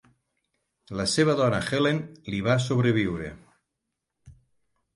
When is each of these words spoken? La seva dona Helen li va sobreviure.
La 0.99 1.05
seva 1.15 1.35
dona 1.41 1.59
Helen 1.67 2.01
li 2.35 2.41
va 2.49 2.57
sobreviure. 2.65 3.31